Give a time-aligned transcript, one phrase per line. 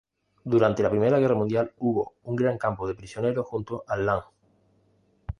[0.53, 4.21] Durante la Primera Guerra Mundial hubo un gran campo de prisioneros junto al Lahn.